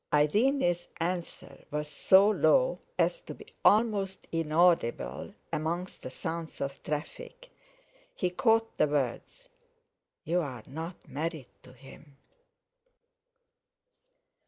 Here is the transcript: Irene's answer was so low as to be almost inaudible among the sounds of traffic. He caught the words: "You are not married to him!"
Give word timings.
Irene's 0.11 0.87
answer 0.99 1.63
was 1.69 1.87
so 1.87 2.27
low 2.31 2.79
as 2.97 3.21
to 3.21 3.35
be 3.35 3.45
almost 3.63 4.25
inaudible 4.31 5.31
among 5.53 5.89
the 6.01 6.09
sounds 6.09 6.59
of 6.59 6.81
traffic. 6.81 7.51
He 8.15 8.31
caught 8.31 8.79
the 8.79 8.87
words: 8.87 9.47
"You 10.23 10.39
are 10.41 10.63
not 10.65 11.07
married 11.07 11.49
to 11.61 11.73
him!" 11.73 12.17